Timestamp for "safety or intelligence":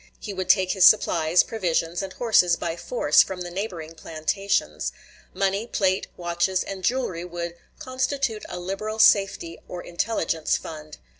8.97-10.57